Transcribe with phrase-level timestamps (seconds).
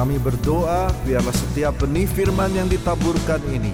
[0.00, 3.68] Kami berdoa biarlah setiap benih firman yang ditaburkan ini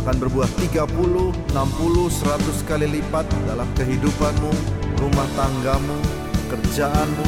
[0.00, 4.52] akan berbuah 30, 60, 100 kali lipat dalam kehidupanmu,
[4.96, 6.00] rumah tanggamu,
[6.48, 7.26] kerjaanmu,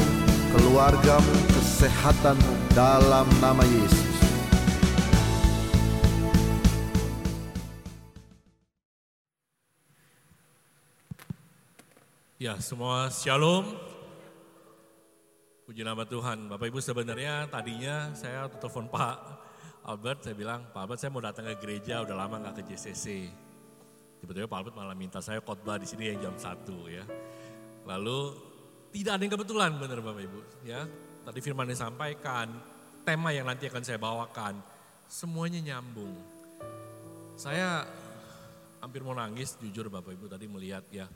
[0.49, 4.17] keluargamu, kesehatanmu dalam nama Yesus.
[12.41, 13.92] Ya, semua shalom.
[15.73, 16.53] Puji nama Tuhan.
[16.53, 19.17] Bapak Ibu sebenarnya tadinya saya telepon Pak
[19.89, 23.25] Albert, saya bilang, Pak Albert saya mau datang ke gereja, udah lama nggak ke JCC.
[24.21, 27.01] Tiba-tiba Pak Albert malah minta saya khotbah di sini yang jam 1 ya.
[27.89, 28.19] Lalu
[28.93, 30.85] tidak ada yang kebetulan benar Bapak Ibu ya.
[31.25, 32.53] Tadi firman disampaikan,
[33.01, 34.61] tema yang nanti akan saya bawakan,
[35.09, 36.21] semuanya nyambung.
[37.33, 37.81] Saya
[38.77, 41.09] hampir mau nangis jujur Bapak Ibu tadi melihat ya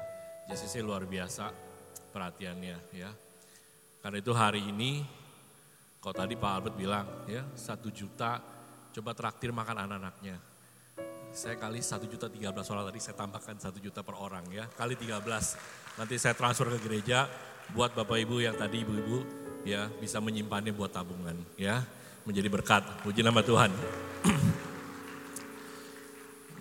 [0.50, 1.54] JCC luar biasa
[2.10, 3.27] perhatiannya ya.
[4.08, 5.04] Karena itu hari ini,
[6.00, 8.40] kalau tadi Pak Albert bilang ya satu juta
[8.96, 10.40] coba traktir makan anak-anaknya.
[11.36, 14.64] Saya kali satu juta tiga belas orang tadi saya tambahkan satu juta per orang ya
[14.80, 15.60] kali tiga belas.
[16.00, 17.28] Nanti saya transfer ke gereja
[17.76, 19.28] buat bapak ibu yang tadi ibu-ibu
[19.68, 21.84] ya bisa menyimpannya buat tabungan ya
[22.24, 22.88] menjadi berkat.
[23.04, 23.72] Puji nama Tuhan.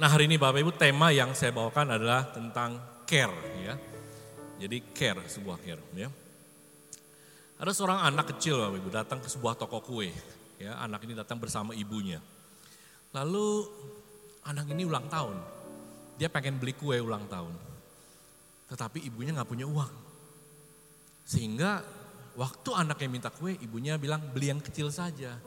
[0.03, 2.77] Nah hari ini Bapak Ibu tema yang saya bawakan adalah tentang
[3.09, 3.33] care
[3.65, 3.75] ya.
[4.61, 6.26] Jadi care, sebuah care ya.
[7.57, 10.13] Ada seorang anak kecil Bapak Ibu datang ke sebuah toko kue.
[10.61, 12.21] Ya, anak ini datang bersama ibunya.
[13.17, 13.65] Lalu
[14.45, 15.41] anak ini ulang tahun.
[16.21, 17.57] Dia pengen beli kue ulang tahun.
[18.69, 19.89] Tetapi ibunya nggak punya uang.
[21.25, 21.81] Sehingga
[22.37, 25.41] waktu anaknya minta kue, ibunya bilang beli yang kecil saja.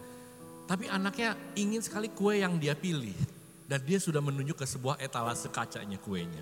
[0.65, 3.17] Tapi anaknya ingin sekali kue yang dia pilih.
[3.69, 6.41] Dan dia sudah menunjuk ke sebuah etalase kacanya kuenya.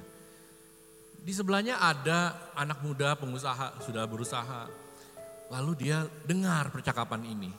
[1.28, 4.86] Di sebelahnya ada anak muda pengusaha sudah berusaha.
[5.48, 7.52] Lalu dia dengar percakapan ini.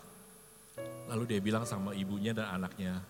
[1.08, 3.00] Lalu dia bilang sama ibunya dan anaknya,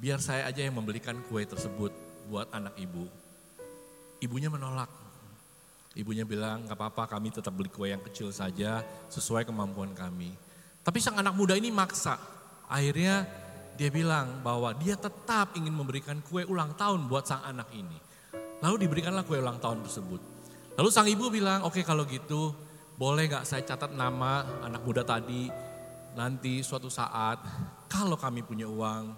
[0.00, 1.92] biar saya aja yang membelikan kue tersebut
[2.32, 3.04] buat anak ibu.
[4.24, 4.88] Ibunya menolak.
[5.96, 8.80] Ibunya bilang, gak apa-apa kami tetap beli kue yang kecil saja
[9.12, 10.32] sesuai kemampuan kami.
[10.80, 12.16] Tapi sang anak muda ini maksa.
[12.68, 13.28] Akhirnya
[13.76, 18.00] dia bilang bahwa dia tetap ingin memberikan kue ulang tahun buat sang anak ini.
[18.64, 20.20] Lalu diberikanlah kue ulang tahun tersebut.
[20.76, 22.52] Lalu sang ibu bilang, oke okay, kalau gitu
[22.96, 25.52] boleh gak saya catat nama anak muda tadi.
[26.16, 27.36] Nanti suatu saat
[27.92, 29.12] kalau kami punya uang,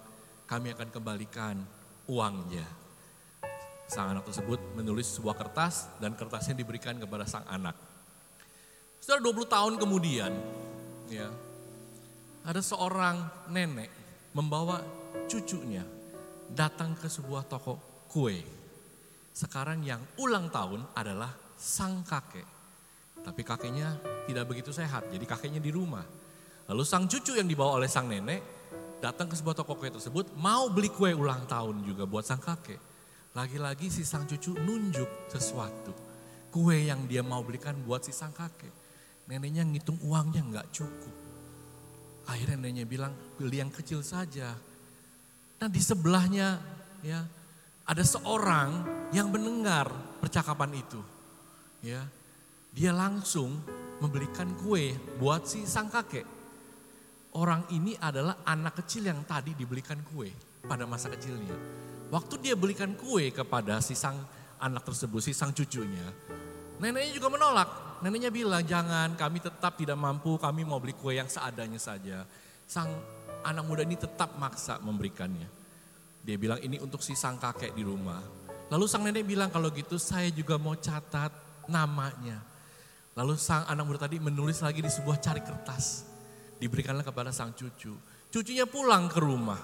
[0.50, 1.62] kami akan kembalikan
[2.10, 2.66] uangnya.
[3.86, 7.78] Sang anak tersebut menulis sebuah kertas dan kertasnya diberikan kepada sang anak.
[8.98, 10.32] Setelah 20 tahun kemudian,
[11.06, 11.30] ya,
[12.42, 13.88] ada seorang nenek
[14.34, 14.82] membawa
[15.30, 15.86] cucunya
[16.50, 17.78] datang ke sebuah toko
[18.10, 18.42] kue.
[19.32, 22.57] Sekarang yang ulang tahun adalah sang kakek.
[23.28, 26.00] Tapi kakeknya tidak begitu sehat, jadi kakeknya di rumah.
[26.64, 28.40] Lalu sang cucu yang dibawa oleh sang nenek
[29.04, 32.80] datang ke sebuah toko kue tersebut mau beli kue ulang tahun juga buat sang kakek.
[33.36, 35.92] Lagi-lagi si sang cucu nunjuk sesuatu.
[36.48, 38.72] Kue yang dia mau belikan buat si sang kakek.
[39.28, 41.14] Neneknya ngitung uangnya nggak cukup.
[42.32, 44.56] Akhirnya neneknya bilang beli yang kecil saja.
[45.60, 46.56] Nah di sebelahnya
[47.04, 47.20] ya
[47.84, 49.88] ada seorang yang mendengar
[50.20, 51.00] percakapan itu.
[51.80, 52.02] Ya,
[52.72, 53.58] dia langsung
[53.98, 56.26] membelikan kue buat si sang kakek.
[57.36, 60.32] Orang ini adalah anak kecil yang tadi dibelikan kue
[60.64, 61.54] pada masa kecilnya.
[62.08, 64.16] Waktu dia belikan kue kepada si sang
[64.58, 66.08] anak tersebut, si sang cucunya,
[66.80, 67.68] neneknya juga menolak.
[67.98, 72.24] Neneknya bilang, jangan kami tetap tidak mampu, kami mau beli kue yang seadanya saja.
[72.64, 72.88] Sang
[73.42, 75.46] anak muda ini tetap maksa memberikannya.
[76.22, 78.20] Dia bilang ini untuk si sang kakek di rumah.
[78.68, 81.32] Lalu sang nenek bilang kalau gitu saya juga mau catat
[81.68, 82.40] namanya.
[83.18, 86.06] Lalu sang anak muda tadi menulis lagi di sebuah cari kertas.
[86.62, 87.90] Diberikanlah kepada sang cucu.
[88.30, 89.58] Cucunya pulang ke rumah.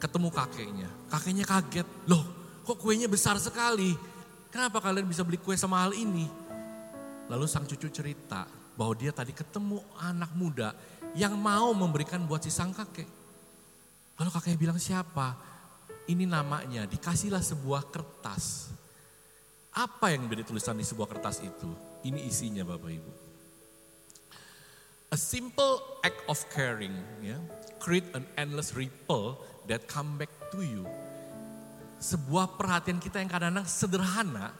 [0.00, 0.88] Ketemu kakeknya.
[1.12, 1.84] Kakeknya kaget.
[2.08, 2.24] Loh
[2.64, 3.92] kok kuenya besar sekali.
[4.48, 6.24] Kenapa kalian bisa beli kue sama hal ini?
[7.28, 8.48] Lalu sang cucu cerita
[8.80, 10.72] bahwa dia tadi ketemu anak muda
[11.12, 13.06] yang mau memberikan buat si sang kakek.
[14.16, 15.36] Lalu kakeknya bilang siapa?
[16.08, 18.72] Ini namanya, dikasihlah sebuah kertas.
[19.76, 21.89] Apa yang menjadi tulisan di sebuah kertas itu?
[22.00, 23.12] Ini isinya Bapak Ibu.
[25.10, 27.36] A simple act of caring, ya,
[27.82, 29.36] create an endless ripple
[29.66, 30.86] that come back to you.
[32.00, 34.54] Sebuah perhatian kita yang kadang-kadang sederhana,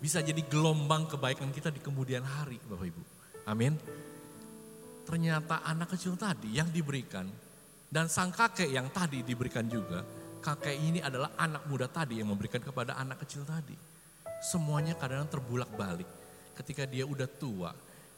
[0.00, 3.02] bisa jadi gelombang kebaikan kita di kemudian hari Bapak Ibu.
[3.50, 3.74] Amin.
[5.04, 7.26] Ternyata anak kecil tadi yang diberikan
[7.86, 10.06] dan sang kakek yang tadi diberikan juga,
[10.38, 13.95] kakek ini adalah anak muda tadi yang memberikan kepada anak kecil tadi.
[14.42, 16.08] Semuanya kadang-kadang terbulak balik.
[16.56, 17.72] Ketika dia udah tua,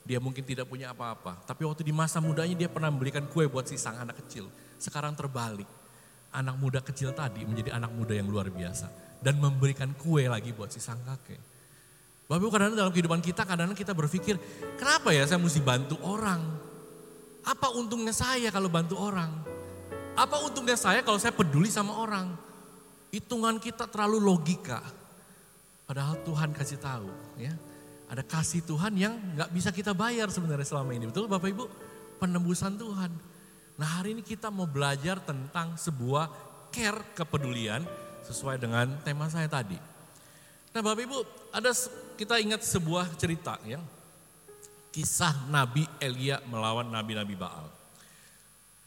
[0.08, 1.36] Dia mungkin tidak punya apa-apa.
[1.44, 4.48] Tapi waktu di masa mudanya dia pernah membelikan kue buat si sang anak kecil.
[4.80, 5.68] Sekarang terbalik.
[6.32, 8.88] Anak muda kecil tadi menjadi anak muda yang luar biasa.
[9.20, 11.36] Dan memberikan kue lagi buat si sang kakek.
[12.24, 14.40] Bapak Ibu kadang-kadang dalam kehidupan kita, kadang-kadang kita berpikir,
[14.80, 16.40] kenapa ya saya mesti bantu orang?
[17.44, 19.32] Apa untungnya saya kalau bantu orang?
[20.16, 22.32] Apa untungnya saya kalau saya peduli sama orang?
[23.12, 24.80] Hitungan kita terlalu logika.
[25.88, 27.08] Padahal Tuhan kasih tahu,
[27.40, 27.56] ya.
[28.12, 31.08] Ada kasih Tuhan yang nggak bisa kita bayar sebenarnya selama ini.
[31.08, 31.64] Betul Bapak Ibu?
[32.20, 33.08] Penembusan Tuhan.
[33.80, 36.28] Nah hari ini kita mau belajar tentang sebuah
[36.68, 37.84] care kepedulian
[38.28, 39.80] sesuai dengan tema saya tadi.
[40.76, 41.18] Nah Bapak Ibu,
[41.56, 41.72] ada
[42.20, 43.80] kita ingat sebuah cerita ya.
[44.92, 47.64] Kisah Nabi Elia melawan Nabi-Nabi Baal.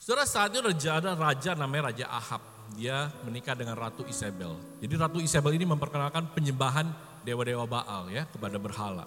[0.02, 4.56] Saudara saat itu ada raja namanya Raja Ahab dia menikah dengan Ratu Isabel.
[4.80, 6.88] Jadi Ratu Isabel ini memperkenalkan penyembahan
[7.22, 9.06] dewa-dewa Baal ya kepada berhala.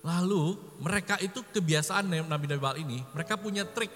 [0.00, 3.92] Lalu mereka itu kebiasaan nabi-nabi Baal ini, mereka punya trik.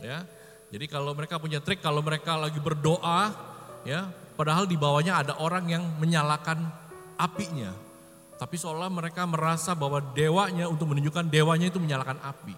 [0.00, 0.22] Ya.
[0.70, 3.34] Jadi kalau mereka punya trik, kalau mereka lagi berdoa,
[3.82, 4.06] ya,
[4.38, 6.62] padahal di bawahnya ada orang yang menyalakan
[7.18, 7.74] apinya.
[8.38, 12.54] Tapi seolah mereka merasa bahwa dewanya untuk menunjukkan dewanya itu menyalakan api.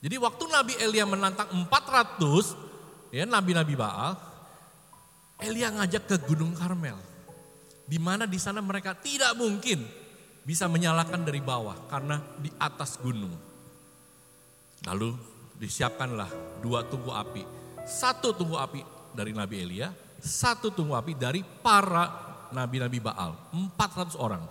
[0.00, 2.69] Jadi waktu Nabi Elia menantang 400
[3.10, 4.14] ya nabi-nabi Baal,
[5.40, 6.98] Elia ngajak ke Gunung Karmel.
[7.90, 9.82] Di mana di sana mereka tidak mungkin
[10.46, 13.34] bisa menyalakan dari bawah karena di atas gunung.
[14.86, 15.10] Lalu
[15.58, 17.42] disiapkanlah dua tungku api.
[17.84, 18.80] Satu tungku api
[19.12, 19.90] dari Nabi Elia,
[20.22, 23.34] satu tungku api dari para nabi-nabi Baal.
[23.74, 24.44] 400 orang.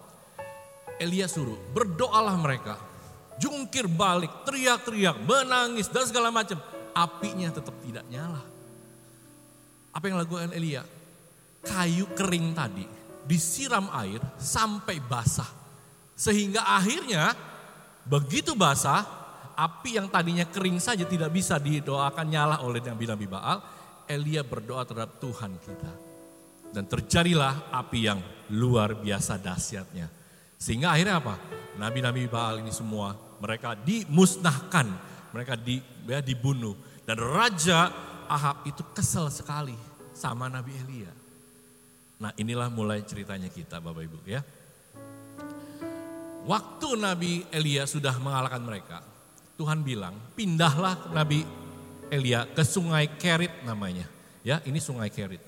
[1.00, 2.76] Elia suruh, berdoalah mereka.
[3.40, 6.60] Jungkir balik, teriak-teriak, menangis dan segala macam
[6.94, 8.42] apinya tetap tidak nyala.
[9.94, 10.86] Apa yang lakukan Elia?
[11.60, 12.86] Kayu kering tadi
[13.30, 15.50] disiram air sampai basah.
[16.18, 17.36] Sehingga akhirnya
[18.08, 19.06] begitu basah,
[19.54, 23.58] api yang tadinya kering saja tidak bisa didoakan nyala oleh Nabi-Nabi Baal.
[24.10, 25.92] Elia berdoa terhadap Tuhan kita.
[26.70, 28.20] Dan terjadilah api yang
[28.54, 30.10] luar biasa dahsyatnya.
[30.58, 31.38] Sehingga akhirnya apa?
[31.80, 36.76] Nabi-nabi Baal ini semua mereka dimusnahkan mereka di, ya, dibunuh.
[37.06, 37.90] Dan Raja
[38.30, 39.74] Ahab itu kesel sekali
[40.14, 41.12] sama Nabi Elia.
[42.20, 44.44] Nah inilah mulai ceritanya kita Bapak Ibu ya.
[46.46, 49.00] Waktu Nabi Elia sudah mengalahkan mereka,
[49.56, 51.44] Tuhan bilang pindahlah Nabi
[52.12, 54.06] Elia ke sungai Kerit namanya.
[54.44, 55.42] Ya ini sungai Kerit.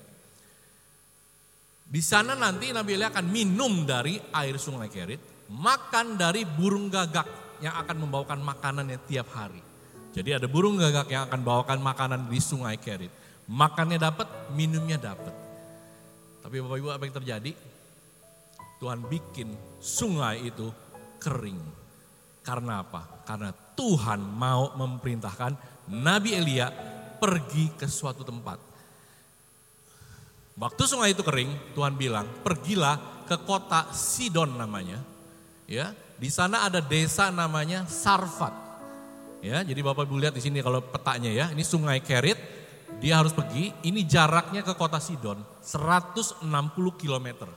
[1.92, 7.28] Di sana nanti Nabi Elia akan minum dari air sungai Kerit, makan dari burung gagak
[7.60, 9.71] yang akan membawakan makanannya tiap hari.
[10.12, 13.12] Jadi ada burung gagak yang akan bawakan makanan di sungai Kerit.
[13.48, 15.32] Makannya dapat, minumnya dapat.
[16.44, 17.52] Tapi Bapak Ibu apa yang terjadi?
[18.82, 19.48] Tuhan bikin
[19.78, 20.68] sungai itu
[21.22, 21.58] kering.
[22.42, 23.22] Karena apa?
[23.22, 25.54] Karena Tuhan mau memerintahkan
[25.94, 26.68] Nabi Elia
[27.22, 28.58] pergi ke suatu tempat.
[30.58, 35.00] Waktu sungai itu kering, Tuhan bilang, "Pergilah ke kota Sidon namanya."
[35.70, 38.61] Ya, di sana ada desa namanya Sarfat.
[39.42, 42.38] Ya, jadi Bapak Ibu lihat di sini kalau petanya ya, ini Sungai Kerit,
[43.02, 46.46] dia harus pergi, ini jaraknya ke kota Sidon 160
[46.94, 47.50] km.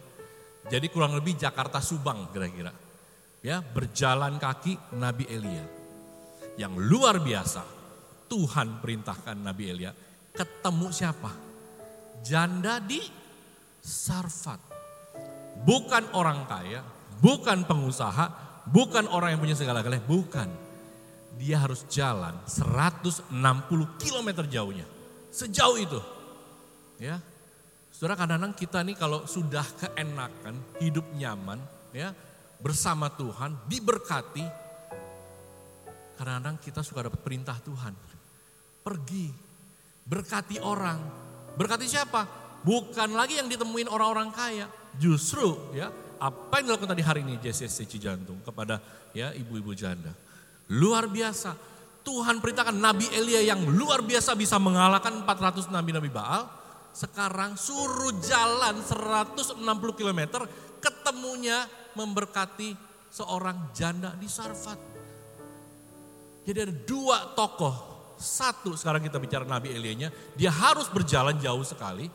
[0.65, 2.73] Jadi kurang lebih Jakarta Subang kira-kira.
[3.45, 5.61] Ya, berjalan kaki Nabi Elia.
[6.57, 7.61] Yang luar biasa,
[8.25, 9.93] Tuhan perintahkan Nabi Elia
[10.33, 11.29] ketemu siapa?
[12.25, 12.97] Janda di
[13.85, 14.73] Sarfat.
[15.61, 16.81] Bukan orang kaya,
[17.21, 18.25] bukan pengusaha,
[18.65, 20.64] bukan orang yang punya segala-galanya, bukan
[21.35, 23.31] dia harus jalan 160
[23.99, 24.87] km jauhnya.
[25.31, 25.99] Sejauh itu.
[26.99, 27.19] Ya.
[27.91, 31.59] Saudara kadang-kadang kita nih kalau sudah keenakan, hidup nyaman,
[31.95, 32.11] ya,
[32.59, 34.43] bersama Tuhan, diberkati,
[36.19, 37.95] kadang-kadang kita suka dapat perintah Tuhan.
[38.83, 39.31] Pergi,
[40.03, 40.99] berkati orang.
[41.55, 42.27] Berkati siapa?
[42.63, 44.67] Bukan lagi yang ditemuin orang-orang kaya.
[44.99, 48.79] Justru ya, apa yang dilakukan tadi hari ini JCC Cijantung kepada
[49.11, 50.24] ya ibu-ibu janda
[50.73, 51.53] Luar biasa.
[52.05, 56.45] Tuhan perintahkan Nabi Elia yang luar biasa bisa mengalahkan 400 nabi-nabi Baal.
[56.93, 59.61] Sekarang suruh jalan 160
[59.97, 60.45] km
[60.77, 61.65] ketemunya
[61.97, 62.77] memberkati
[63.09, 64.79] seorang janda di Sarfat.
[66.45, 67.93] Jadi ada dua tokoh.
[68.15, 70.07] Satu sekarang kita bicara Nabi Elianya,
[70.39, 72.07] dia harus berjalan jauh sekali.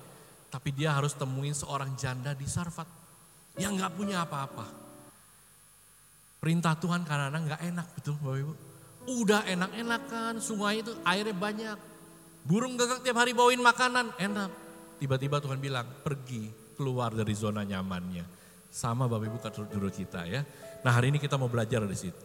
[0.50, 2.86] Tapi dia harus temuin seorang janda di Sarfat.
[3.58, 4.89] Yang gak punya apa-apa.
[6.40, 8.52] Perintah Tuhan kadang-kadang gak enak betul Bapak Ibu.
[9.20, 11.78] Udah enak-enak kan, sungai itu airnya banyak.
[12.48, 14.50] Burung gagak tiap hari bawain makanan, enak.
[14.96, 16.48] Tiba-tiba Tuhan bilang, pergi
[16.80, 18.24] keluar dari zona nyamannya.
[18.72, 20.40] Sama Bapak Ibu juru kita ya.
[20.80, 22.24] Nah hari ini kita mau belajar dari situ.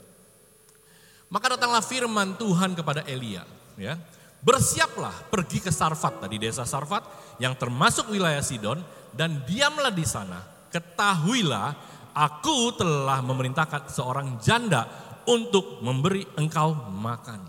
[1.27, 3.43] Maka datanglah firman Tuhan kepada Elia,
[3.75, 3.99] ya.
[4.45, 8.77] Bersiaplah pergi ke Sarfat tadi desa Sarfat yang termasuk wilayah Sidon
[9.11, 10.39] dan diamlah di sana.
[10.69, 14.87] Ketahuilah aku telah memerintahkan seorang janda
[15.27, 17.43] untuk memberi engkau makan.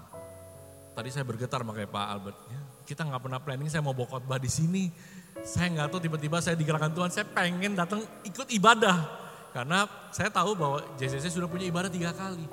[0.97, 2.39] Tadi saya bergetar makanya Pak Albert.
[2.51, 4.91] Ya, kita nggak pernah planning saya mau bawa khotbah di sini.
[5.47, 9.07] Saya nggak tahu tiba-tiba saya digerakkan Tuhan, saya pengen datang ikut ibadah.
[9.55, 12.45] Karena saya tahu bahwa JCC sudah punya ibadah tiga kali.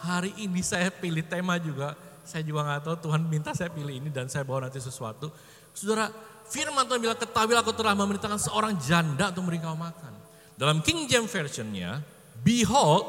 [0.00, 1.92] Hari ini saya pilih tema juga,
[2.24, 5.28] saya juga nggak tahu Tuhan minta saya pilih ini dan saya bawa nanti sesuatu.
[5.74, 6.08] Saudara,
[6.48, 10.29] firman Tuhan bilang ketahui aku telah memerintahkan seorang janda untuk memberi kau makan.
[10.60, 12.04] Dalam King James Versionnya,
[12.44, 13.08] behold,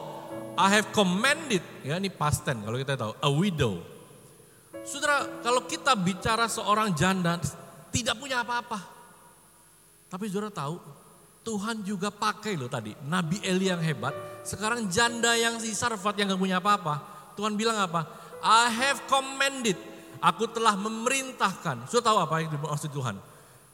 [0.55, 3.84] I have commanded, ya ini past tense kalau kita tahu, a widow.
[4.88, 7.43] Saudara, kalau kita bicara seorang janda
[7.91, 8.79] tidak punya apa-apa.
[10.08, 10.79] Tapi saudara tahu,
[11.43, 14.15] Tuhan juga pakai loh tadi, Nabi Eli yang hebat.
[14.48, 17.03] Sekarang janda yang si Sarfat yang gak punya apa-apa.
[17.36, 18.08] Tuhan bilang apa?
[18.39, 19.75] I have commanded.
[20.24, 21.91] Aku telah memerintahkan.
[21.91, 23.20] Sudah tahu apa yang dimaksud Tuhan?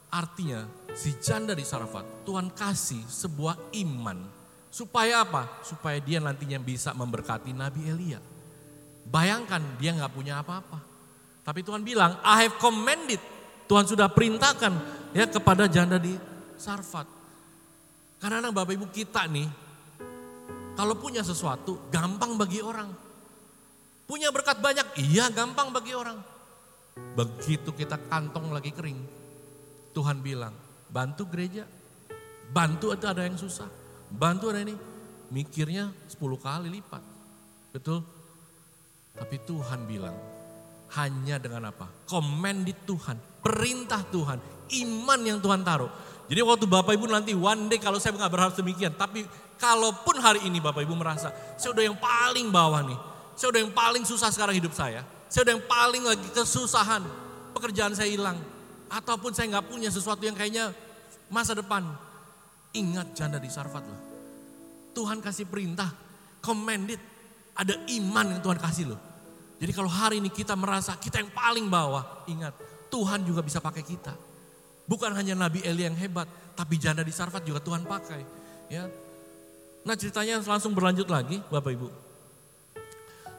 [0.08, 0.64] Artinya
[0.96, 4.18] si janda di Sarafat, Tuhan kasih sebuah iman.
[4.68, 5.60] Supaya apa?
[5.64, 8.20] Supaya dia nantinya bisa memberkati Nabi Elia.
[9.08, 10.80] Bayangkan dia nggak punya apa-apa.
[11.44, 13.20] Tapi Tuhan bilang, I have commanded.
[13.68, 14.72] Tuhan sudah perintahkan
[15.16, 16.16] ya kepada janda di
[16.60, 17.08] Sarfat.
[18.20, 19.48] Karena anak Bapak Ibu kita nih,
[20.76, 22.90] kalau punya sesuatu gampang bagi orang.
[24.08, 26.16] Punya berkat banyak, iya gampang bagi orang.
[27.16, 28.96] Begitu kita kantong lagi kering,
[29.98, 30.54] Tuhan bilang,
[30.94, 31.66] bantu gereja,
[32.54, 33.66] bantu ada ada yang susah,
[34.14, 34.78] bantu ada ini.
[35.34, 37.02] Mikirnya 10 kali lipat.
[37.74, 38.06] Betul?
[39.18, 40.14] Tapi Tuhan bilang,
[40.94, 41.90] hanya dengan apa?
[42.06, 44.38] Commanded Tuhan, perintah Tuhan,
[44.86, 45.90] iman yang Tuhan taruh.
[46.30, 49.26] Jadi waktu Bapak Ibu nanti one day kalau saya nggak berharap demikian, tapi
[49.58, 52.98] kalaupun hari ini Bapak Ibu merasa saya udah yang paling bawah nih,
[53.34, 55.02] saya udah yang paling susah sekarang hidup saya.
[55.26, 57.02] Saya udah yang paling lagi kesusahan.
[57.52, 58.57] Pekerjaan saya hilang.
[58.88, 60.72] Ataupun saya nggak punya sesuatu yang kayaknya
[61.28, 61.84] masa depan.
[62.72, 64.00] Ingat janda di Sarfat loh.
[64.96, 65.88] Tuhan kasih perintah,
[66.40, 67.00] commanded.
[67.58, 69.00] Ada iman yang Tuhan kasih loh.
[69.58, 72.54] Jadi kalau hari ini kita merasa kita yang paling bawah, ingat
[72.86, 74.14] Tuhan juga bisa pakai kita.
[74.88, 78.22] Bukan hanya Nabi Eli yang hebat, tapi janda di Sarfat juga Tuhan pakai.
[78.72, 78.88] Ya.
[79.82, 81.88] Nah ceritanya langsung berlanjut lagi Bapak Ibu.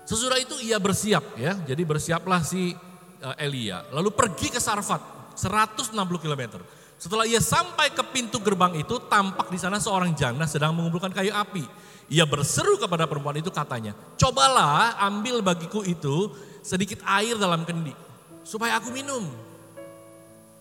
[0.04, 1.54] Sesudah itu ia bersiap ya.
[1.64, 2.74] Jadi bersiaplah si
[3.22, 3.86] uh, Elia.
[3.94, 6.60] Lalu pergi ke Sarfat 160 km.
[7.00, 11.32] Setelah ia sampai ke pintu gerbang itu tampak di sana seorang janda sedang mengumpulkan kayu
[11.32, 11.64] api.
[12.12, 17.96] Ia berseru kepada perempuan itu katanya, "Cobalah ambil bagiku itu sedikit air dalam kendi
[18.44, 19.24] supaya aku minum."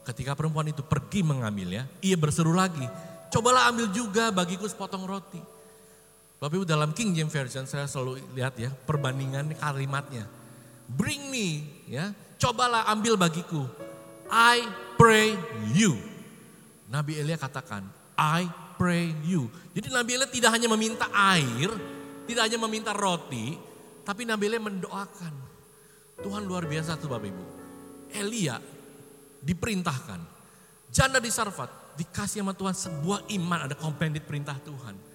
[0.07, 2.87] Ketika perempuan itu pergi mengambilnya, ia berseru lagi,
[3.35, 5.43] "Cobalah ambil juga bagiku sepotong roti."
[6.39, 10.31] Bapak Ibu dalam King James Version saya selalu lihat ya perbandingan kalimatnya.
[10.87, 13.67] Bring me ya, cobalah ambil bagiku.
[14.29, 14.65] I
[15.01, 15.37] pray
[15.73, 15.97] you.
[16.89, 17.85] Nabi Elia katakan,
[18.17, 19.49] I pray you.
[19.77, 21.69] Jadi Nabi Elia tidak hanya meminta air,
[22.25, 23.57] tidak hanya meminta roti,
[24.05, 25.35] tapi Nabi Elia mendoakan.
[26.19, 27.45] Tuhan luar biasa tuh Bapak Ibu.
[28.17, 28.59] Elia
[29.45, 30.21] diperintahkan.
[30.89, 35.09] Janda di Sarfat dikasih sama Tuhan sebuah iman, ada kompendit perintah Tuhan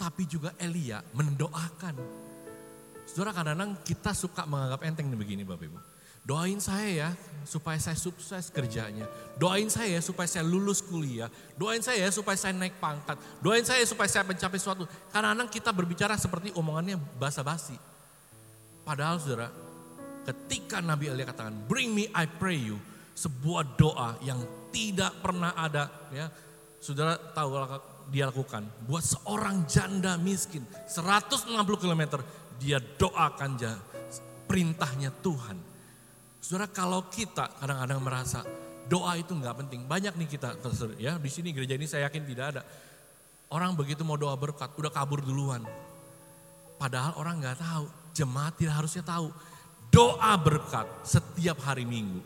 [0.00, 1.94] tapi juga Elia mendoakan.
[3.04, 5.78] Saudara kadang-kadang kita suka menganggap enteng begini Bapak Ibu.
[6.30, 7.10] Doain saya ya
[7.42, 9.10] supaya saya sukses kerjanya.
[9.34, 11.26] Doain saya ya supaya saya lulus kuliah.
[11.58, 13.18] Doain saya ya supaya saya naik pangkat.
[13.42, 14.86] Doain saya supaya saya mencapai sesuatu.
[15.10, 17.74] Kadang-kadang kita berbicara seperti omongannya basa-basi.
[18.86, 19.50] Padahal saudara,
[20.22, 22.78] ketika Nabi Elia katakan, bring me I pray you.
[23.18, 24.38] Sebuah doa yang
[24.70, 25.90] tidak pernah ada.
[26.14, 26.30] ya
[26.78, 27.58] Saudara tahu
[28.14, 32.22] dia lakukan buat seorang janda miskin 160 km
[32.62, 33.58] dia doakan
[34.46, 35.69] perintahnya Tuhan.
[36.40, 38.40] Saudara kalau kita kadang-kadang merasa
[38.88, 39.80] doa itu nggak penting.
[39.84, 40.56] Banyak nih kita
[40.96, 42.62] ya di sini gereja ini saya yakin tidak ada.
[43.52, 45.62] Orang begitu mau doa berkat udah kabur duluan.
[46.80, 47.84] Padahal orang nggak tahu,
[48.16, 49.28] jemaat tidak harusnya tahu.
[49.92, 52.22] Doa berkat setiap hari Minggu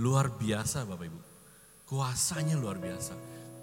[0.00, 1.20] luar biasa Bapak Ibu.
[1.84, 3.12] Kuasanya luar biasa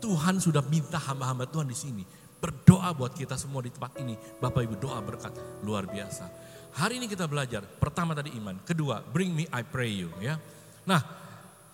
[0.01, 2.03] Tuhan sudah minta hamba-hamba Tuhan di sini
[2.41, 4.17] berdoa buat kita semua di tempat ini.
[4.17, 6.25] Bapak Ibu doa berkat luar biasa.
[6.71, 10.39] Hari ini kita belajar, pertama tadi iman, kedua bring me I pray you ya.
[10.87, 11.03] Nah,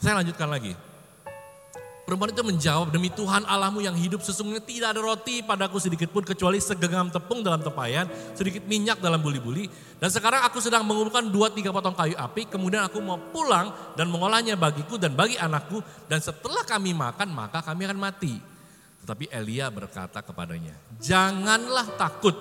[0.01, 0.74] saya lanjutkan lagi.
[2.08, 6.24] Perempuan itu menjawab, demi Tuhan Allahmu yang hidup sesungguhnya tidak ada roti padaku sedikit pun
[6.24, 9.68] kecuali segenggam tepung dalam tempayan, sedikit minyak dalam buli-buli.
[10.00, 14.08] Dan sekarang aku sedang mengumpulkan dua tiga potong kayu api, kemudian aku mau pulang dan
[14.08, 15.84] mengolahnya bagiku dan bagi anakku.
[16.08, 18.39] Dan setelah kami makan maka kami akan mati.
[19.04, 22.39] Tetapi Elia berkata kepadanya, janganlah takut,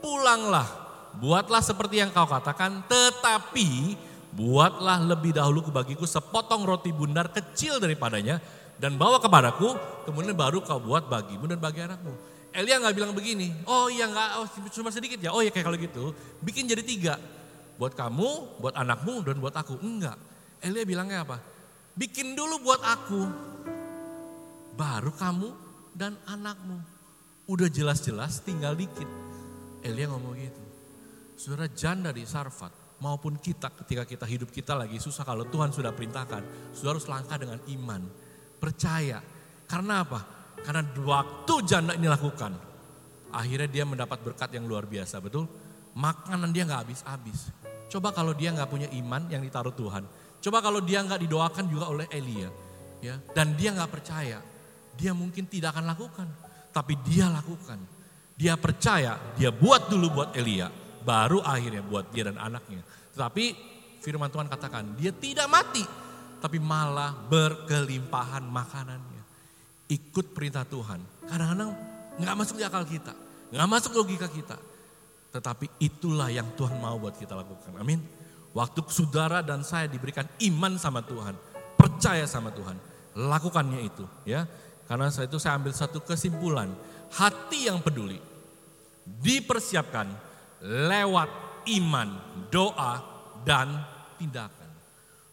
[0.00, 0.83] pulanglah.
[1.18, 3.94] Buatlah seperti yang kau katakan, tetapi
[4.34, 8.42] buatlah lebih dahulu bagiku sepotong roti bundar kecil daripadanya,
[8.78, 9.78] dan bawa kepadaku,
[10.08, 12.14] kemudian baru kau buat bagimu dan bagi anakmu.
[12.54, 15.78] Elia nggak bilang begini, oh iya nggak, oh, cuma sedikit ya, oh ya kayak kalau
[15.78, 17.14] gitu, bikin jadi tiga,
[17.78, 19.78] buat kamu, buat anakmu, dan buat aku.
[19.82, 20.18] Enggak,
[20.62, 21.38] Elia bilangnya apa?
[21.94, 23.22] Bikin dulu buat aku,
[24.74, 25.48] baru kamu
[25.94, 26.82] dan anakmu.
[27.46, 29.06] Udah jelas-jelas tinggal dikit.
[29.84, 30.63] Elia ngomong gitu.
[31.34, 35.90] Saudara janda di Sarfat maupun kita ketika kita hidup kita lagi susah kalau Tuhan sudah
[35.90, 36.72] perintahkan.
[36.72, 38.02] Saudara harus langkah dengan iman.
[38.58, 39.18] Percaya.
[39.66, 40.20] Karena apa?
[40.62, 42.52] Karena waktu janda ini lakukan.
[43.34, 45.18] Akhirnya dia mendapat berkat yang luar biasa.
[45.18, 45.50] Betul?
[45.98, 47.50] Makanan dia nggak habis-habis.
[47.90, 50.06] Coba kalau dia nggak punya iman yang ditaruh Tuhan.
[50.38, 52.50] Coba kalau dia nggak didoakan juga oleh Elia.
[53.02, 54.38] ya Dan dia nggak percaya.
[54.94, 56.28] Dia mungkin tidak akan lakukan
[56.74, 57.78] tapi dia lakukan.
[58.34, 60.66] Dia percaya, dia buat dulu buat Elia,
[61.04, 62.80] baru akhirnya buat dia dan anaknya.
[63.14, 63.44] Tetapi
[64.00, 65.84] firman Tuhan katakan, dia tidak mati,
[66.40, 69.22] tapi malah berkelimpahan makanannya.
[69.92, 70.98] Ikut perintah Tuhan.
[71.28, 71.70] Kadang-kadang
[72.18, 73.12] nggak masuk di akal kita,
[73.52, 74.56] nggak masuk logika kita.
[75.30, 77.74] Tetapi itulah yang Tuhan mau buat kita lakukan.
[77.76, 78.00] Amin.
[78.54, 81.34] Waktu saudara dan saya diberikan iman sama Tuhan,
[81.74, 82.78] percaya sama Tuhan,
[83.18, 84.46] lakukannya itu, ya.
[84.86, 86.70] Karena saya itu saya ambil satu kesimpulan.
[87.14, 88.18] Hati yang peduli
[89.04, 90.06] dipersiapkan
[90.64, 91.30] lewat
[91.68, 92.08] iman,
[92.48, 92.92] doa,
[93.44, 93.68] dan
[94.16, 94.70] tindakan.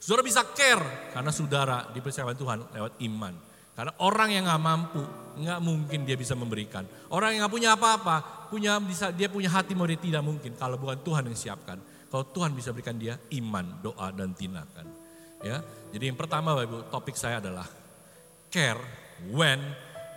[0.01, 3.33] Saudara bisa care karena saudara dipersiapkan Tuhan lewat iman.
[3.71, 5.01] Karena orang yang nggak mampu,
[5.39, 6.83] nggak mungkin dia bisa memberikan.
[7.07, 10.75] Orang yang nggak punya apa-apa, punya bisa dia punya hati mau dia tidak mungkin kalau
[10.75, 11.79] bukan Tuhan yang siapkan.
[12.11, 14.83] Kalau Tuhan bisa berikan dia iman, doa, dan tindakan.
[15.41, 15.63] Ya,
[15.95, 17.65] jadi yang pertama Bapak Ibu, topik saya adalah
[18.51, 18.77] care
[19.31, 19.57] when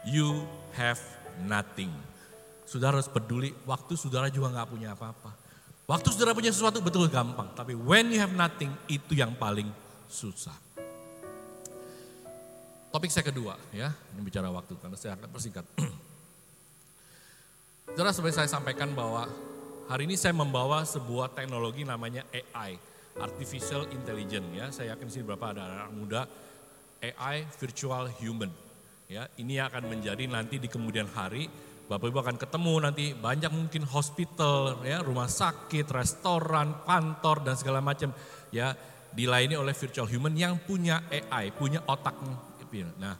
[0.05, 0.43] you
[0.75, 0.99] have
[1.47, 1.95] nothing.
[2.75, 5.31] Saudara harus peduli, waktu saudara juga nggak punya apa-apa.
[5.87, 9.71] Waktu saudara punya sesuatu betul gampang, tapi when you have nothing itu yang paling
[10.11, 10.59] susah.
[12.91, 15.63] Topik saya kedua ya, ini bicara waktu karena saya akan persingkat.
[17.95, 19.31] Saudara seperti saya sampaikan bahwa
[19.87, 22.75] hari ini saya membawa sebuah teknologi namanya AI,
[23.23, 24.67] Artificial Intelligence ya.
[24.75, 26.27] Saya yakin sih beberapa ada anak muda
[26.99, 28.51] AI Virtual Human.
[29.07, 31.47] Ya, ini akan menjadi nanti di kemudian hari
[31.85, 37.85] Bapak Ibu akan ketemu nanti banyak mungkin hospital, ya, rumah sakit, restoran, kantor dan segala
[37.85, 38.09] macam
[38.49, 38.73] ya
[39.13, 42.17] dilayani oleh virtual human yang punya AI, punya otak.
[42.99, 43.15] Nah,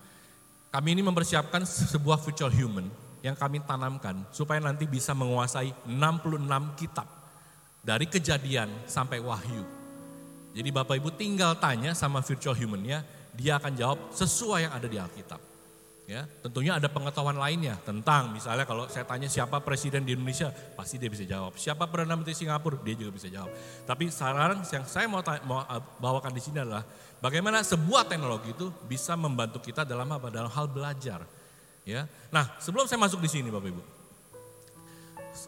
[0.75, 2.91] kami ini mempersiapkan sebuah virtual human
[3.23, 7.07] yang kami tanamkan supaya nanti bisa menguasai 66 kitab
[7.85, 9.63] dari kejadian sampai wahyu.
[10.57, 14.99] Jadi Bapak Ibu tinggal tanya sama virtual humannya, dia akan jawab sesuai yang ada di
[14.99, 15.54] Alkitab.
[16.05, 21.01] Ya, tentunya ada pengetahuan lainnya tentang misalnya kalau saya tanya siapa presiden di Indonesia, pasti
[21.01, 21.57] dia bisa jawab.
[21.57, 23.49] Siapa perdana menteri Singapura, dia juga bisa jawab.
[23.89, 26.85] Tapi sekarang yang saya mau, mau uh, bawakan di sini adalah
[27.25, 30.29] bagaimana sebuah teknologi itu bisa membantu kita dalam apa?
[30.29, 31.25] Dalam hal belajar.
[31.89, 32.05] Ya.
[32.29, 33.83] Nah, sebelum saya masuk di sini Bapak Ibu.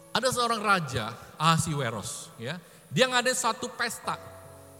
[0.09, 2.57] Ada seorang raja Ahasiweros, ya.
[2.89, 4.17] Dia ngadain satu pesta,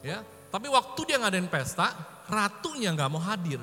[0.01, 0.25] ya.
[0.49, 1.93] Tapi waktu dia ngadain pesta,
[2.25, 3.61] ratunya nggak mau hadir.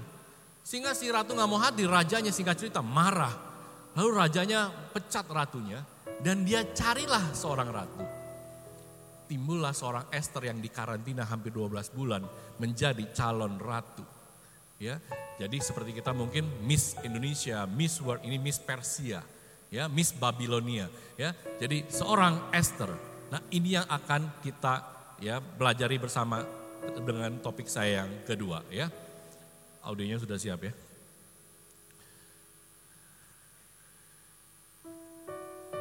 [0.64, 3.37] Sehingga si ratu nggak mau hadir, rajanya singkat cerita marah.
[3.94, 5.85] Lalu rajanya pecat ratunya
[6.24, 8.05] dan dia carilah seorang ratu.
[9.29, 12.24] Timbullah seorang Esther yang dikarantina hampir 12 bulan
[12.57, 14.03] menjadi calon ratu.
[14.81, 14.98] Ya,
[15.38, 19.22] jadi seperti kita mungkin Miss Indonesia, Miss World, ini Miss Persia,
[19.70, 21.31] ya, Miss Babilonia, ya.
[21.61, 22.90] Jadi seorang Esther.
[23.31, 24.74] Nah, ini yang akan kita
[25.22, 26.42] ya belajari bersama
[27.00, 28.90] dengan topik saya yang kedua, ya.
[29.85, 30.73] Audionya sudah siap ya.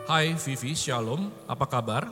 [0.03, 2.11] Hai Vivi, Shalom, apa kabar?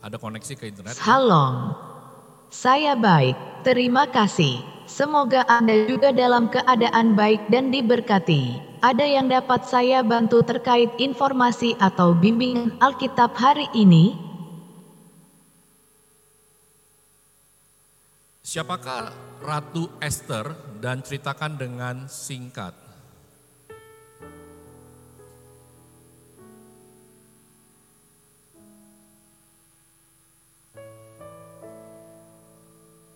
[0.00, 0.96] Ada koneksi ke internet?
[0.96, 1.76] Shalom.
[2.48, 4.77] Saya baik, terima kasih.
[4.88, 8.56] Semoga Anda juga dalam keadaan baik dan diberkati.
[8.80, 14.16] Ada yang dapat saya bantu terkait informasi atau bimbingan Alkitab hari ini?
[18.40, 19.12] Siapakah
[19.44, 22.87] Ratu Esther dan ceritakan dengan singkat?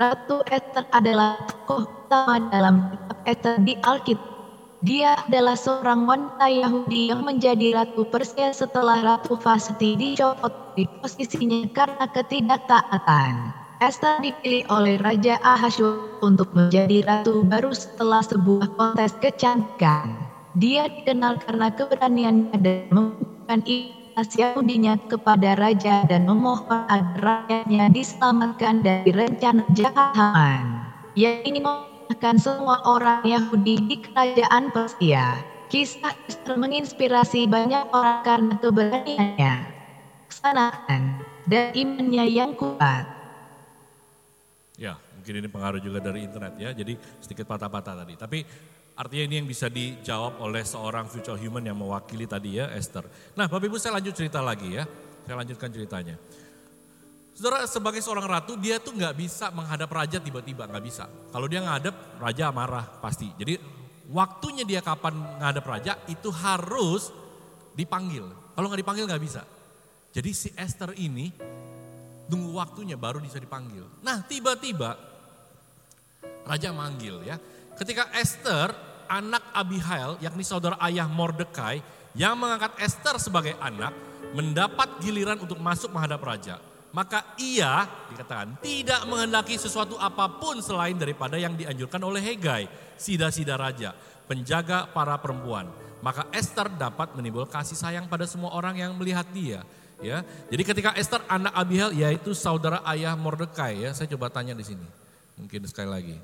[0.03, 4.35] Ratu Esther adalah tokoh utama dalam kitab Esther di Alkitab.
[4.83, 11.71] Dia adalah seorang wanita Yahudi yang menjadi ratu Persia setelah Ratu Vasti dicopot di posisinya
[11.71, 13.55] karena ketidaktaatan.
[13.79, 20.19] Esther dipilih oleh Raja Ahasuerus untuk menjadi ratu baru setelah sebuah kontes kecantikan.
[20.59, 23.55] Dia dikenal karena keberaniannya dan membuka
[24.13, 30.85] investasi Yahudinya kepada raja dan memohon agar rakyatnya diselamatkan dari rencana jahat Haman.
[31.17, 35.41] Ia ini mengalahkan semua orang Yahudi di kerajaan Persia.
[35.73, 39.55] Kisah Esther menginspirasi banyak orang karena keberaniannya,
[40.29, 43.09] kesanaan, dan imannya yang kuat.
[44.77, 48.21] Ya, mungkin ini pengaruh juga dari internet ya, jadi sedikit patah-patah tadi.
[48.21, 48.45] Tapi
[48.93, 53.05] artinya ini yang bisa dijawab oleh seorang future human yang mewakili tadi ya Esther.
[53.37, 54.85] Nah Bapak Ibu saya lanjut cerita lagi ya,
[55.25, 56.17] saya lanjutkan ceritanya.
[57.33, 61.09] Saudara sebagai seorang ratu dia tuh nggak bisa menghadap raja tiba-tiba nggak bisa.
[61.33, 63.33] Kalau dia ngadep raja marah pasti.
[63.41, 63.57] Jadi
[64.13, 67.09] waktunya dia kapan ngadep raja itu harus
[67.73, 68.29] dipanggil.
[68.53, 69.43] Kalau nggak dipanggil nggak bisa.
[70.13, 71.33] Jadi si Esther ini
[72.29, 74.05] tunggu waktunya baru bisa dipanggil.
[74.05, 74.93] Nah tiba-tiba
[76.45, 77.41] raja manggil ya.
[77.77, 78.73] Ketika Esther
[79.09, 81.81] anak Abihail yakni saudara ayah Mordekai
[82.13, 83.93] yang mengangkat Esther sebagai anak
[84.33, 86.57] mendapat giliran untuk masuk menghadap raja.
[86.93, 92.69] Maka ia dikatakan tidak menghendaki sesuatu apa pun selain daripada yang dianjurkan oleh Hegai
[93.01, 93.97] sida-sida raja,
[94.29, 95.73] penjaga para perempuan.
[96.05, 99.65] Maka Esther dapat menimbul kasih sayang pada semua orang yang melihat dia.
[100.03, 104.67] Ya, jadi ketika Esther anak Abihail yaitu saudara ayah Mordekai ya, saya coba tanya di
[104.67, 104.85] sini.
[105.39, 106.17] Mungkin sekali lagi.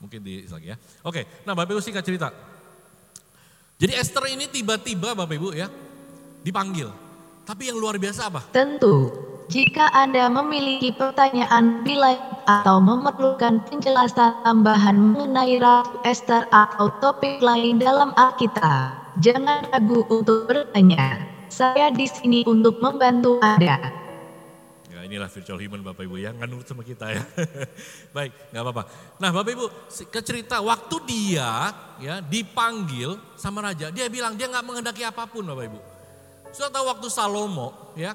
[0.00, 0.76] Mungkin di lagi ya.
[1.04, 2.32] Oke, nah Bapak Ibu singkat cerita.
[3.76, 5.68] Jadi Esther ini tiba-tiba Bapak Ibu ya,
[6.40, 6.88] dipanggil.
[7.44, 8.40] Tapi yang luar biasa apa?
[8.52, 9.12] Tentu,
[9.50, 12.14] jika Anda memiliki pertanyaan bila
[12.46, 20.46] atau memerlukan penjelasan tambahan mengenai Ratu Esther atau topik lain dalam Alkitab, jangan ragu untuk
[20.46, 21.18] bertanya.
[21.50, 23.99] Saya di sini untuk membantu Anda.
[25.00, 27.24] Ya inilah virtual human Bapak Ibu ya, nggak nurut sama kita ya.
[28.16, 28.82] Baik, nggak apa-apa.
[29.16, 29.66] Nah Bapak Ibu,
[30.12, 35.48] ke cerita waktu dia ya dipanggil sama raja, dia bilang dia nggak mengendaki apa pun
[35.48, 35.80] Bapak Ibu.
[36.52, 38.12] Sudah tahu waktu Salomo ya,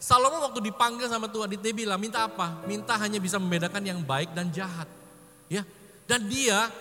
[0.00, 2.64] Salomo waktu dipanggil sama Tuhan, dia bilang minta apa?
[2.64, 4.88] Minta hanya bisa membedakan yang baik dan jahat.
[5.52, 5.68] Ya,
[6.08, 6.72] dan dia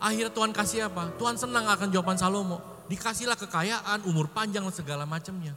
[0.00, 1.12] akhirnya Tuhan kasih apa?
[1.20, 2.88] Tuhan senang akan jawaban Salomo.
[2.88, 5.52] Dikasihlah kekayaan, umur panjang segala macamnya.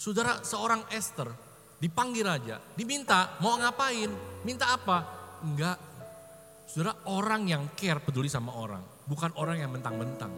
[0.00, 1.28] Saudara, seorang Esther
[1.76, 4.10] dipanggil raja, diminta mau ngapain?
[4.42, 4.98] Minta apa?
[5.44, 5.78] Enggak.
[6.66, 10.32] Saudara, orang yang care peduli sama orang, bukan orang yang mentang-mentang.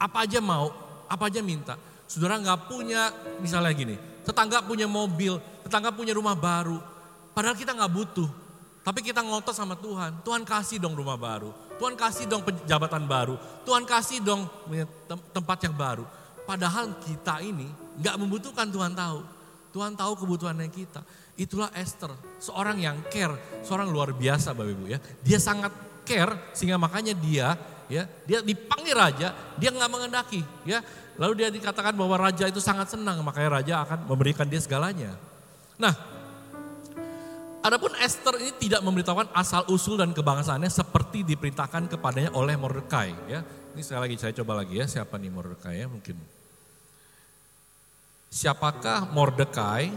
[0.00, 0.72] Apa aja mau,
[1.06, 1.76] apa aja minta.
[2.08, 6.80] Saudara nggak punya, misalnya gini, tetangga punya mobil, tetangga punya rumah baru.
[7.32, 8.30] Padahal kita nggak butuh.
[8.82, 10.26] Tapi kita ngotot sama Tuhan.
[10.26, 11.54] Tuhan kasih dong rumah baru.
[11.78, 13.38] Tuhan kasih dong jabatan baru.
[13.62, 14.50] Tuhan kasih dong
[15.30, 16.02] tempat yang baru.
[16.42, 17.70] Padahal kita ini
[18.02, 19.22] nggak membutuhkan Tuhan tahu.
[19.72, 21.00] Tuhan tahu kebutuhannya kita.
[21.40, 24.98] Itulah Esther, seorang yang care, seorang luar biasa Bapak Ibu ya.
[25.24, 25.72] Dia sangat
[26.04, 27.56] care sehingga makanya dia
[27.88, 30.84] ya dia dipanggil raja, dia nggak mengendaki ya.
[31.16, 35.12] Lalu dia dikatakan bahwa raja itu sangat senang, makanya raja akan memberikan dia segalanya.
[35.76, 35.92] Nah,
[37.60, 43.12] adapun Esther ini tidak memberitahukan asal usul dan kebangsaannya seperti diperintahkan kepadanya oleh Mordekai.
[43.28, 43.44] Ya,
[43.76, 46.41] ini sekali lagi saya coba lagi ya, siapa nih Mordekai ya mungkin.
[48.32, 49.92] Siapakah Mordekai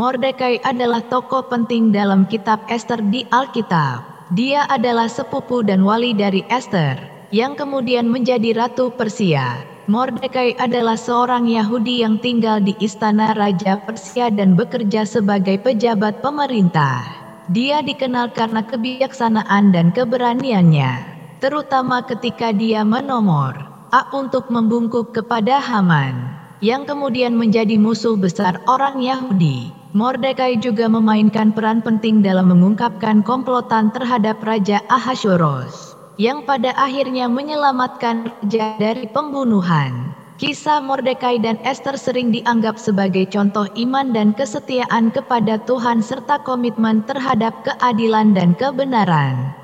[0.00, 4.32] Mordekai adalah tokoh penting dalam kitab Esther di Alkitab.
[4.32, 9.75] Dia adalah sepupu dan wali dari Esther, yang kemudian menjadi ratu Persia.
[9.86, 17.06] Mordekai adalah seorang Yahudi yang tinggal di istana Raja Persia dan bekerja sebagai pejabat pemerintah.
[17.54, 20.90] Dia dikenal karena kebijaksanaan dan keberaniannya,
[21.38, 23.54] terutama ketika dia menomor
[23.94, 29.70] A untuk membungkuk kepada Haman, yang kemudian menjadi musuh besar orang Yahudi.
[29.94, 38.28] Mordekai juga memainkan peran penting dalam mengungkapkan komplotan terhadap Raja Ahasuerus, yang pada akhirnya menyelamatkan
[38.28, 40.12] raja dari pembunuhan.
[40.36, 47.08] Kisah Mordekai dan Esther sering dianggap sebagai contoh iman dan kesetiaan kepada Tuhan serta komitmen
[47.08, 49.56] terhadap keadilan dan kebenaran.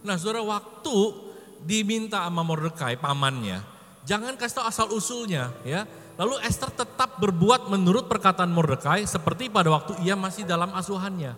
[0.00, 0.96] Nah, saudara waktu
[1.60, 3.60] diminta sama Mordekai pamannya,
[4.08, 5.84] jangan kasih tahu asal usulnya ya
[6.14, 11.34] Lalu Esther tetap berbuat menurut perkataan Mordekai seperti pada waktu ia masih dalam asuhannya.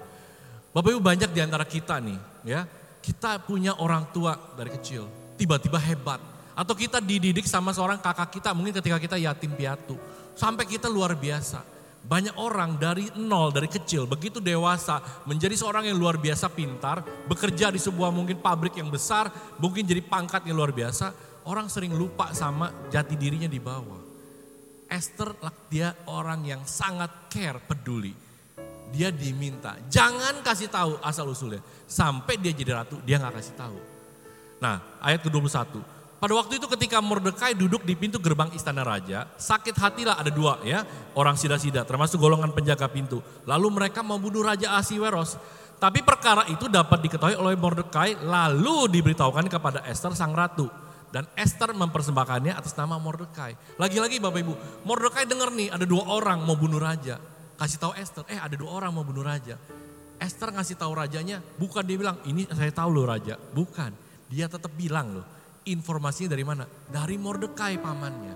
[0.77, 2.68] Bapak Ibu banyak di antara kita nih, ya.
[3.07, 5.07] Kita punya orang tua dari kecil,
[5.38, 6.19] tiba-tiba hebat.
[6.59, 9.95] Atau kita dididik sama seorang kakak kita, mungkin ketika kita yatim piatu.
[10.35, 11.62] Sampai kita luar biasa.
[12.03, 17.71] Banyak orang dari nol, dari kecil, begitu dewasa, menjadi seorang yang luar biasa pintar, bekerja
[17.71, 19.31] di sebuah mungkin pabrik yang besar,
[19.62, 21.14] mungkin jadi pangkat yang luar biasa,
[21.47, 24.03] orang sering lupa sama jati dirinya di bawah.
[24.90, 25.35] Esther
[25.71, 28.25] dia orang yang sangat care, peduli.
[28.94, 31.61] Dia diminta, jangan kasih tahu asal usulnya.
[31.87, 33.79] Sampai dia jadi ratu, dia nggak kasih tahu.
[34.62, 35.96] Nah, ayat ke-21.
[36.16, 40.57] Pada waktu itu ketika Mordekai duduk di pintu gerbang istana raja, sakit hatilah ada dua
[40.64, 40.81] ya,
[41.12, 43.20] orang sida-sida termasuk golongan penjaga pintu.
[43.44, 45.37] Lalu mereka membunuh Raja Asiweros.
[45.77, 50.72] Tapi perkara itu dapat diketahui oleh Mordekai lalu diberitahukan kepada Esther sang ratu.
[51.12, 53.77] Dan Esther mempersembahkannya atas nama Mordekai.
[53.77, 54.55] Lagi-lagi Bapak Ibu,
[54.88, 57.20] Mordekai dengar nih ada dua orang mau bunuh raja.
[57.57, 59.57] Kasih tahu Esther, eh ada dua orang mau bunuh raja.
[60.16, 63.92] Esther ngasih tahu rajanya, bukan dia bilang ini saya tahu loh raja, bukan.
[64.29, 65.27] Dia tetap bilang loh,
[65.64, 66.64] informasinya dari mana?
[66.69, 68.35] Dari Mordekai pamannya.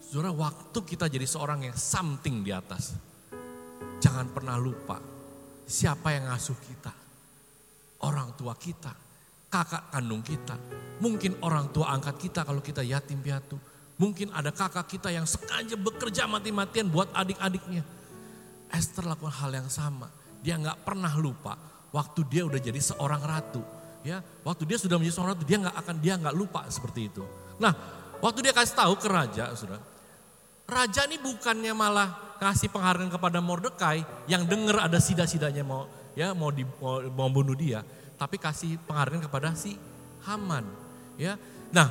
[0.00, 2.92] Saudara, waktu kita jadi seorang yang something di atas,
[4.00, 5.00] jangan pernah lupa
[5.64, 6.92] siapa yang ngasuh kita.
[8.02, 8.92] Orang tua kita,
[9.48, 10.58] kakak kandung kita,
[11.00, 13.56] mungkin orang tua angkat kita kalau kita yatim piatu.
[13.96, 17.86] Mungkin ada kakak kita yang sengaja bekerja mati-matian buat adik-adiknya.
[18.72, 20.08] Esther lakukan hal yang sama.
[20.42, 21.54] Dia nggak pernah lupa
[21.92, 23.62] waktu dia udah jadi seorang ratu.
[24.02, 27.22] Ya, waktu dia sudah menjadi seorang ratu, dia nggak akan dia nggak lupa seperti itu.
[27.62, 27.70] Nah,
[28.18, 29.78] waktu dia kasih tahu ke raja, sudah.
[30.66, 32.10] Raja ini bukannya malah
[32.42, 35.86] kasih penghargaan kepada Mordekai yang dengar ada sida-sidanya mau
[36.18, 37.86] ya mau, di, mau, mau bunuh dia,
[38.18, 39.78] tapi kasih penghargaan kepada si
[40.26, 40.66] Haman.
[41.14, 41.38] Ya,
[41.70, 41.86] nah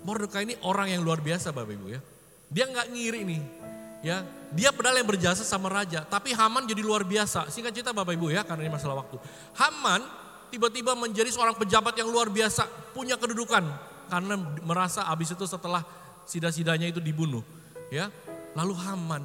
[0.00, 2.00] Mordekai ini orang yang luar biasa Bapak Ibu ya.
[2.48, 3.42] Dia nggak ngiri nih,
[4.02, 7.48] ya dia padahal yang berjasa sama raja, tapi Haman jadi luar biasa.
[7.48, 9.16] Singkat cerita Bapak Ibu ya, karena ini masalah waktu.
[9.56, 10.04] Haman
[10.52, 13.64] tiba-tiba menjadi seorang pejabat yang luar biasa, punya kedudukan
[14.12, 15.80] karena merasa habis itu setelah
[16.28, 17.40] sida-sidanya itu dibunuh,
[17.88, 18.12] ya.
[18.52, 19.24] Lalu Haman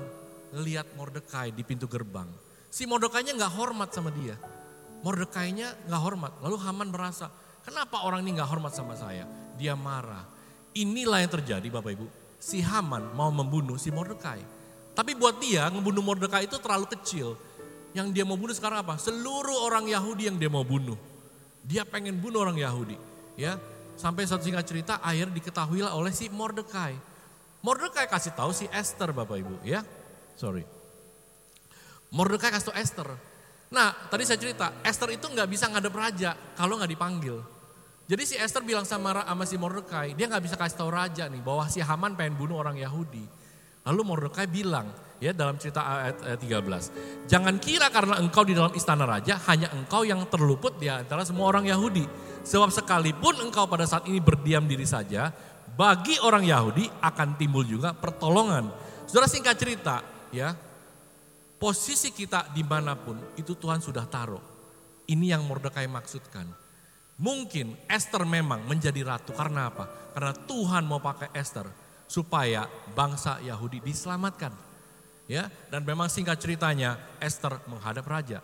[0.56, 2.32] ngelihat Mordekai di pintu gerbang.
[2.72, 4.40] Si Mordekainya nggak hormat sama dia.
[5.04, 6.32] Mordekainya nggak hormat.
[6.40, 7.28] Lalu Haman merasa,
[7.68, 9.28] kenapa orang ini nggak hormat sama saya?
[9.60, 10.24] Dia marah.
[10.72, 12.08] Inilah yang terjadi Bapak Ibu.
[12.40, 14.57] Si Haman mau membunuh si Mordekai.
[14.98, 17.38] Tapi buat dia ngebunuh Mordekai itu terlalu kecil.
[17.94, 18.98] Yang dia mau bunuh sekarang apa?
[18.98, 20.98] Seluruh orang Yahudi yang dia mau bunuh.
[21.62, 22.98] Dia pengen bunuh orang Yahudi.
[23.38, 23.62] Ya,
[23.94, 26.98] sampai satu singkat cerita akhir diketahuilah oleh si Mordekai.
[27.62, 29.86] Mordekai kasih tahu si Esther Bapak Ibu ya.
[30.34, 30.66] Sorry.
[32.10, 33.10] Mordekai kasih tahu Esther.
[33.70, 37.38] Nah tadi saya cerita Esther itu nggak bisa ngadep raja kalau nggak dipanggil.
[38.08, 41.44] Jadi si Esther bilang sama, sama si Mordekai, dia nggak bisa kasih tahu raja nih
[41.44, 43.37] bahwa si Haman pengen bunuh orang Yahudi.
[43.88, 44.92] Lalu Mordekai bilang,
[45.24, 47.32] ya dalam cerita ayat, ayat 13.
[47.32, 51.48] Jangan kira karena engkau di dalam istana raja, hanya engkau yang terluput di antara semua
[51.48, 52.04] orang Yahudi.
[52.44, 55.32] Sebab sekalipun engkau pada saat ini berdiam diri saja,
[55.80, 58.68] bagi orang Yahudi akan timbul juga pertolongan.
[59.08, 60.04] Saudara singkat cerita,
[60.36, 60.52] ya
[61.56, 64.44] posisi kita di mana pun itu Tuhan sudah taruh.
[65.08, 66.44] Ini yang Mordekai maksudkan.
[67.18, 69.88] Mungkin Esther memang menjadi ratu karena apa?
[70.12, 72.66] Karena Tuhan mau pakai Esther supaya
[72.96, 74.52] bangsa Yahudi diselamatkan.
[75.28, 78.40] Ya, dan memang singkat ceritanya Esther menghadap raja.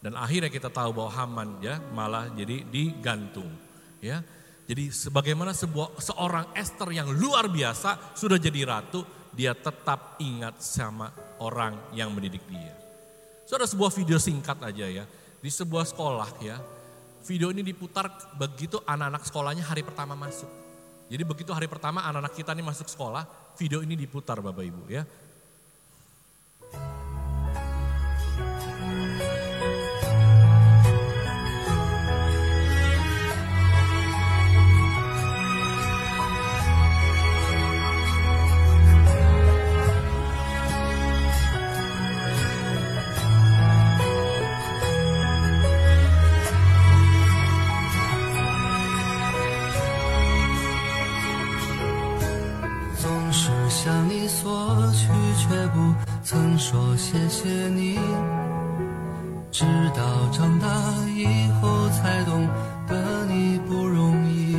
[0.00, 3.52] Dan akhirnya kita tahu bahwa Haman ya malah jadi digantung.
[4.00, 4.24] Ya.
[4.64, 9.04] Jadi sebagaimana sebuah seorang Esther yang luar biasa sudah jadi ratu,
[9.36, 11.12] dia tetap ingat sama
[11.44, 12.72] orang yang mendidik dia.
[13.44, 15.04] So ada sebuah video singkat aja ya.
[15.42, 16.56] Di sebuah sekolah ya,
[17.22, 20.50] Video ini diputar begitu anak-anak sekolahnya hari pertama masuk.
[21.12, 23.28] Jadi begitu hari pertama anak-anak kita ini masuk sekolah,
[23.60, 25.04] video ini diputar Bapak Ibu ya.
[56.58, 57.98] 说谢谢你。
[59.50, 60.66] 直到长大
[61.14, 62.48] 以后才懂
[62.88, 64.56] 得你不容易。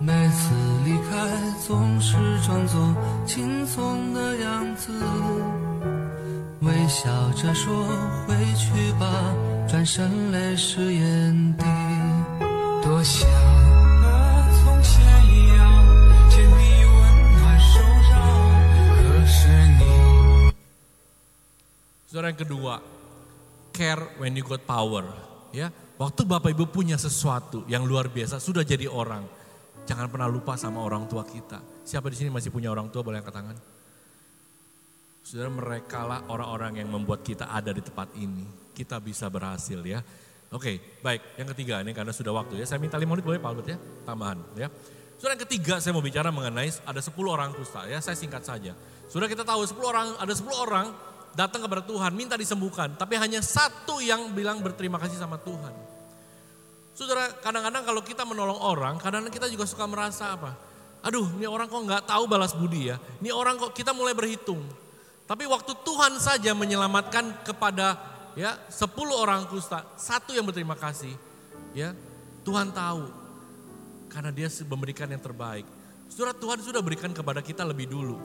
[0.00, 1.16] 每次离开
[1.66, 2.94] 总是装作
[3.26, 4.92] 轻松的样子，
[6.60, 7.72] 微笑着说
[8.26, 9.06] 回去吧，
[9.68, 11.64] 转身泪湿眼底。
[12.82, 13.28] 多想
[22.44, 22.82] kedua,
[23.72, 25.06] care when you got power.
[25.52, 25.68] Ya,
[26.00, 29.24] waktu Bapak Ibu punya sesuatu yang luar biasa, sudah jadi orang.
[29.82, 31.58] Jangan pernah lupa sama orang tua kita.
[31.82, 33.56] Siapa di sini masih punya orang tua boleh angkat tangan?
[35.22, 38.46] Saudara mereka lah orang-orang yang membuat kita ada di tempat ini.
[38.74, 40.02] Kita bisa berhasil ya.
[40.52, 41.40] Oke, baik.
[41.40, 42.66] Yang ketiga ini karena sudah waktu ya.
[42.68, 43.78] Saya minta lima menit boleh Pak Albert ya?
[44.04, 44.68] Tambahan ya.
[45.16, 48.02] Saudara yang ketiga saya mau bicara mengenai ada 10 orang kusta ya.
[48.02, 48.74] Saya singkat saja.
[49.06, 50.86] Sudah kita tahu 10 orang, ada 10 orang
[51.32, 52.92] datang kepada Tuhan, minta disembuhkan.
[52.96, 55.72] Tapi hanya satu yang bilang berterima kasih sama Tuhan.
[56.92, 60.52] Saudara, kadang-kadang kalau kita menolong orang, kadang-kadang kita juga suka merasa apa?
[61.02, 62.96] Aduh, ini orang kok nggak tahu balas budi ya.
[63.18, 64.62] Ini orang kok kita mulai berhitung.
[65.26, 67.96] Tapi waktu Tuhan saja menyelamatkan kepada
[68.36, 71.16] ya 10 orang kusta, satu yang berterima kasih,
[71.72, 71.96] ya
[72.44, 73.08] Tuhan tahu
[74.12, 75.64] karena dia memberikan yang terbaik.
[76.12, 78.20] Saudara Tuhan sudah berikan kepada kita lebih dulu.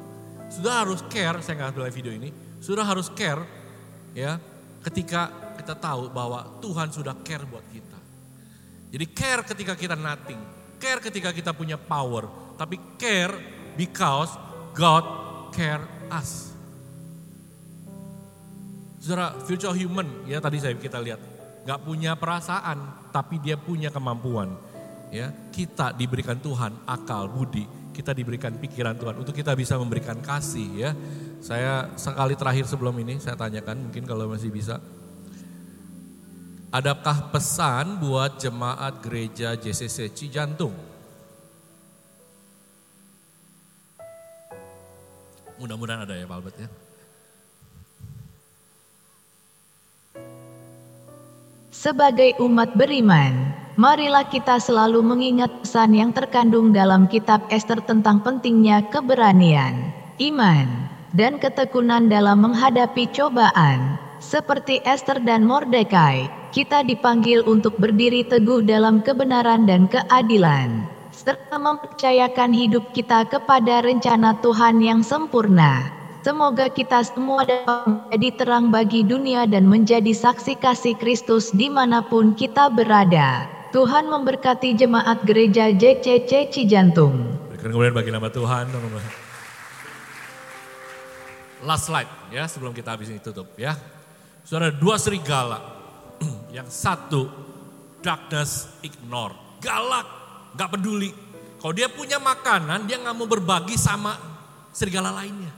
[0.51, 2.29] Sudah harus care, saya nggak live video ini,
[2.61, 3.43] sudah harus care
[4.17, 4.41] ya
[4.85, 7.99] ketika kita tahu bahwa Tuhan sudah care buat kita.
[8.87, 10.39] Jadi care ketika kita nothing,
[10.79, 13.35] care ketika kita punya power, tapi care
[13.75, 14.31] because
[14.71, 15.03] God
[15.51, 16.55] care us.
[19.03, 21.19] Saudara, future human ya tadi saya kita lihat
[21.67, 24.55] nggak punya perasaan, tapi dia punya kemampuan.
[25.07, 27.63] Ya, kita diberikan Tuhan akal, budi,
[27.95, 30.91] kita diberikan pikiran Tuhan untuk kita bisa memberikan kasih ya.
[31.37, 34.81] Saya sekali terakhir sebelum ini saya tanyakan mungkin kalau masih bisa.
[36.67, 40.75] Adakah pesan buat jemaat gereja JCC Cijantung?
[45.57, 46.69] Mudah-mudahan ada ya Pak Albert ya.
[51.77, 58.89] Sebagai umat beriman, marilah kita selalu mengingat pesan yang terkandung dalam kitab Esther tentang pentingnya
[58.89, 60.67] keberanian, iman,
[61.15, 63.95] dan ketekunan dalam menghadapi cobaan.
[64.17, 72.49] Seperti Esther dan Mordekai, kita dipanggil untuk berdiri teguh dalam kebenaran dan keadilan, serta mempercayakan
[72.49, 75.93] hidup kita kepada rencana Tuhan yang sempurna.
[76.25, 82.03] Semoga kita semua dapat menjadi terang bagi dunia dan menjadi saksi kasih Kristus di mana
[82.03, 83.47] pun kita berada.
[83.71, 87.37] Tuhan memberkati jemaat gereja JCC Cijantung.
[87.53, 88.65] Berikan kemudian bagi nama Tuhan.
[91.65, 93.73] Last slide ya sebelum kita habis ini tutup ya.
[94.45, 95.57] Saudara dua serigala.
[96.57, 97.29] Yang satu
[98.01, 99.33] darkness ignore.
[99.57, 100.05] Galak,
[100.53, 101.09] gak peduli.
[101.57, 104.13] Kalau dia punya makanan dia gak mau berbagi sama
[104.69, 105.49] serigala lainnya.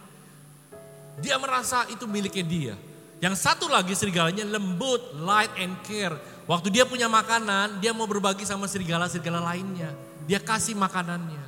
[1.20, 2.76] Dia merasa itu miliknya dia.
[3.20, 6.16] Yang satu lagi serigalanya lembut, light and care.
[6.48, 9.92] Waktu dia punya makanan, dia mau berbagi sama serigala-serigala lainnya.
[10.24, 11.44] Dia kasih makanannya.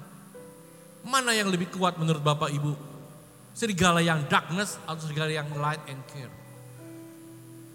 [1.07, 2.90] Mana yang lebih kuat menurut Bapak Ibu?
[3.51, 6.31] Serigala yang darkness atau serigala yang light and care?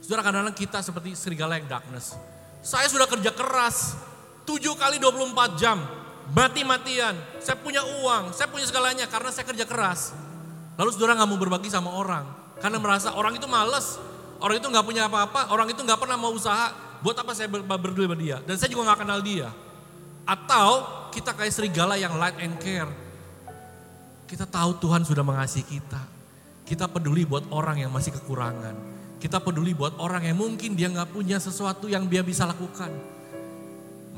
[0.00, 2.16] Saudara kadang-kadang kita seperti serigala yang darkness.
[2.62, 3.98] Saya sudah kerja keras,
[4.46, 5.82] 7 kali 24 jam,
[6.30, 7.14] mati-matian.
[7.42, 10.14] Saya punya uang, saya punya segalanya karena saya kerja keras.
[10.78, 12.26] Lalu saudara nggak mau berbagi sama orang.
[12.56, 14.00] Karena merasa orang itu males,
[14.40, 16.72] orang itu nggak punya apa-apa, orang itu nggak pernah mau usaha.
[17.04, 18.40] Buat apa saya berdua sama dia?
[18.40, 19.52] Dan saya juga nggak kenal dia.
[20.24, 20.68] Atau
[21.12, 22.88] kita kayak serigala yang light and care.
[24.26, 26.02] Kita tahu Tuhan sudah mengasihi kita.
[26.66, 28.74] Kita peduli buat orang yang masih kekurangan.
[29.22, 32.90] Kita peduli buat orang yang mungkin dia nggak punya sesuatu yang dia bisa lakukan.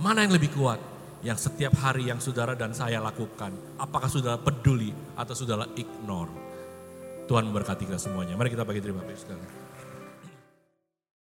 [0.01, 0.81] Mana yang lebih kuat?
[1.21, 3.53] Yang setiap hari yang saudara dan saya lakukan.
[3.77, 6.33] Apakah saudara peduli atau saudara ignore?
[7.29, 8.33] Tuhan memberkati kita semuanya.
[8.33, 9.68] Mari kita bagi terima kasih sekali.